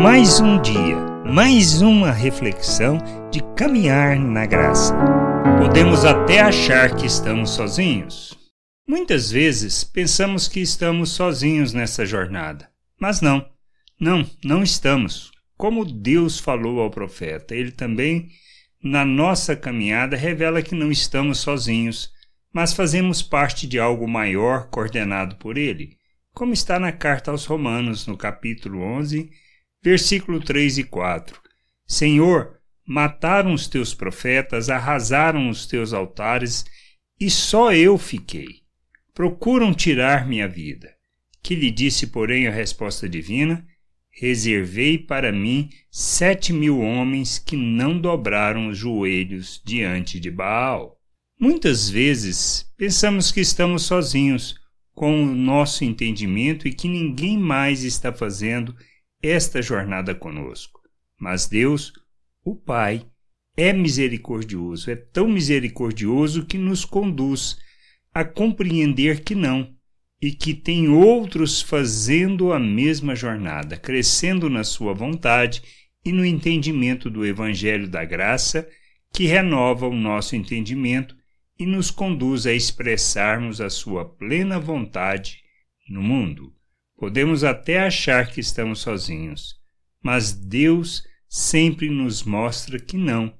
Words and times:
Mais 0.00 0.38
um 0.38 0.62
dia, 0.62 0.96
mais 1.26 1.82
uma 1.82 2.12
reflexão 2.12 2.98
de 3.32 3.42
caminhar 3.56 4.16
na 4.16 4.46
graça. 4.46 4.94
Podemos 5.58 6.04
até 6.04 6.38
achar 6.38 6.94
que 6.94 7.04
estamos 7.04 7.50
sozinhos. 7.50 8.38
Muitas 8.86 9.28
vezes 9.28 9.82
pensamos 9.82 10.46
que 10.46 10.60
estamos 10.60 11.10
sozinhos 11.10 11.72
nessa 11.72 12.06
jornada, 12.06 12.70
mas 13.00 13.20
não, 13.20 13.44
não, 14.00 14.24
não 14.44 14.62
estamos. 14.62 15.32
Como 15.56 15.84
Deus 15.84 16.38
falou 16.38 16.80
ao 16.80 16.92
profeta, 16.92 17.52
ele 17.52 17.72
também, 17.72 18.28
na 18.80 19.04
nossa 19.04 19.56
caminhada, 19.56 20.16
revela 20.16 20.62
que 20.62 20.76
não 20.76 20.92
estamos 20.92 21.38
sozinhos, 21.38 22.08
mas 22.52 22.72
fazemos 22.72 23.20
parte 23.20 23.66
de 23.66 23.80
algo 23.80 24.06
maior 24.06 24.70
coordenado 24.70 25.34
por 25.36 25.58
ele, 25.58 25.96
como 26.32 26.52
está 26.52 26.78
na 26.78 26.92
carta 26.92 27.32
aos 27.32 27.44
Romanos, 27.46 28.06
no 28.06 28.16
capítulo 28.16 28.80
11, 28.80 29.28
versículo 29.82 30.40
3 30.40 30.78
e 30.78 30.84
4. 30.84 31.40
Senhor, 31.86 32.58
mataram 32.86 33.52
os 33.52 33.66
teus 33.66 33.94
profetas, 33.94 34.68
arrasaram 34.68 35.48
os 35.48 35.66
teus 35.66 35.92
altares, 35.92 36.64
e 37.20 37.30
só 37.30 37.72
eu 37.72 37.98
fiquei 37.98 38.68
procuram 39.18 39.74
tirar 39.74 40.28
minha 40.28 40.46
vida. 40.46 40.94
Que 41.42 41.56
lhe 41.56 41.72
disse, 41.72 42.06
porém, 42.06 42.46
a 42.46 42.52
resposta 42.52 43.08
divina: 43.08 43.66
Reservei 44.12 44.96
para 44.96 45.32
mim 45.32 45.70
sete 45.90 46.52
mil 46.52 46.78
homens 46.78 47.36
que 47.36 47.56
não 47.56 48.00
dobraram 48.00 48.68
os 48.68 48.78
joelhos 48.78 49.60
diante 49.66 50.20
de 50.20 50.30
Baal. 50.30 51.00
Muitas 51.40 51.90
vezes 51.90 52.64
pensamos 52.76 53.32
que 53.32 53.40
estamos 53.40 53.82
sozinhos 53.82 54.54
com 54.94 55.24
o 55.24 55.34
nosso 55.34 55.84
entendimento 55.84 56.68
e 56.68 56.72
que 56.72 56.86
ninguém 56.86 57.36
mais 57.36 57.82
está 57.82 58.12
fazendo 58.12 58.72
esta 59.22 59.60
jornada 59.60 60.14
conosco. 60.14 60.80
Mas 61.18 61.46
Deus, 61.46 61.92
o 62.44 62.54
Pai, 62.54 63.06
é 63.56 63.72
misericordioso, 63.72 64.90
é 64.90 64.96
tão 64.96 65.28
misericordioso 65.28 66.46
que 66.46 66.56
nos 66.56 66.84
conduz 66.84 67.58
a 68.14 68.24
compreender 68.24 69.24
que 69.24 69.34
não, 69.34 69.74
e 70.20 70.32
que 70.32 70.52
tem 70.52 70.88
outros 70.88 71.62
fazendo 71.62 72.52
a 72.52 72.58
mesma 72.58 73.14
jornada, 73.14 73.76
crescendo 73.76 74.50
na 74.50 74.64
sua 74.64 74.92
vontade 74.92 75.62
e 76.04 76.12
no 76.12 76.24
entendimento 76.24 77.08
do 77.08 77.24
Evangelho 77.24 77.88
da 77.88 78.04
Graça, 78.04 78.68
que 79.12 79.26
renova 79.26 79.86
o 79.86 79.94
nosso 79.94 80.36
entendimento 80.36 81.16
e 81.58 81.66
nos 81.66 81.90
conduz 81.90 82.46
a 82.46 82.52
expressarmos 82.52 83.60
a 83.60 83.70
sua 83.70 84.04
plena 84.04 84.58
vontade 84.58 85.42
no 85.88 86.02
mundo. 86.02 86.52
Podemos 86.98 87.42
até 87.44 87.78
achar 87.78 88.30
que 88.30 88.40
estamos 88.40 88.80
sozinhos, 88.80 89.54
mas 90.02 90.32
Deus 90.32 91.02
sempre 91.26 91.88
nos 91.88 92.22
mostra 92.22 92.78
que 92.78 92.98
não 92.98 93.32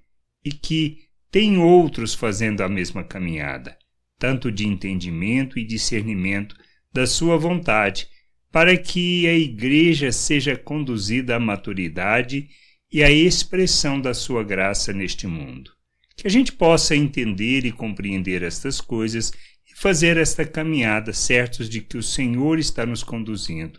e 0.43 0.51
que 0.51 1.09
tem 1.31 1.59
outros 1.59 2.15
fazendo 2.15 2.63
a 2.63 2.69
mesma 2.71 3.05
caminhada 3.05 3.77
tanto 4.19 4.51
de 4.51 4.67
entendimento 4.67 5.59
e 5.59 5.65
discernimento 5.65 6.57
da 6.93 7.07
sua 7.07 7.37
vontade, 7.37 8.09
para 8.51 8.77
que 8.77 9.27
a 9.29 9.35
Igreja 9.35 10.11
seja 10.11 10.57
conduzida 10.57 11.37
à 11.37 11.41
maturidade 11.41 12.49
e 12.91 13.03
à 13.03 13.11
expressão 13.11 14.01
da 14.01 14.13
sua 14.13 14.43
graça 14.43 14.93
neste 14.93 15.27
mundo. 15.27 15.71
Que 16.17 16.27
a 16.27 16.31
gente 16.31 16.51
possa 16.53 16.97
entender 16.97 17.65
e 17.65 17.71
compreender 17.71 18.43
estas 18.43 18.81
coisas 18.81 19.33
e 19.71 19.79
fazer 19.79 20.17
esta 20.17 20.45
caminhada 20.45 21.13
certos 21.13 21.69
de 21.69 21.81
que 21.81 21.97
o 21.97 22.03
Senhor 22.03 22.59
está 22.59 22.85
nos 22.87 23.03
conduzindo. 23.03 23.79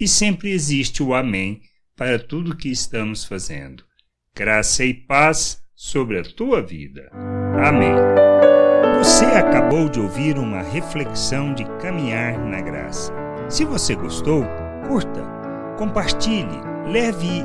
E 0.00 0.06
sempre 0.06 0.50
existe 0.50 1.02
o 1.02 1.14
Amém 1.14 1.60
para 1.96 2.18
tudo 2.18 2.52
o 2.52 2.56
que 2.56 2.68
estamos 2.68 3.24
fazendo. 3.24 3.84
Graça 4.34 4.84
e 4.84 4.94
paz 4.94 5.60
sobre 5.74 6.18
a 6.18 6.22
tua 6.22 6.62
vida. 6.62 7.10
Amém. 7.64 7.94
Você 8.98 9.24
acabou 9.24 9.88
de 9.88 10.00
ouvir 10.00 10.38
uma 10.38 10.62
reflexão 10.62 11.54
de 11.54 11.64
caminhar 11.80 12.38
na 12.38 12.60
graça. 12.60 13.12
Se 13.48 13.64
você 13.64 13.94
gostou, 13.94 14.44
curta, 14.86 15.24
compartilhe, 15.76 16.60
leve 16.86 17.44